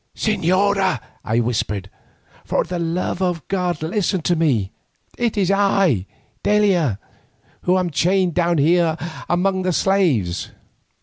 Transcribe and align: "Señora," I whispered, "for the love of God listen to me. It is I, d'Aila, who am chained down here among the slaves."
"Señora," 0.15 0.99
I 1.23 1.39
whispered, 1.41 1.87
"for 2.43 2.63
the 2.63 2.79
love 2.79 3.21
of 3.21 3.47
God 3.47 3.83
listen 3.83 4.23
to 4.23 4.35
me. 4.35 4.71
It 5.15 5.37
is 5.37 5.51
I, 5.51 6.07
d'Aila, 6.41 6.97
who 7.65 7.77
am 7.77 7.91
chained 7.91 8.33
down 8.33 8.57
here 8.57 8.97
among 9.29 9.61
the 9.61 9.71
slaves." 9.71 10.49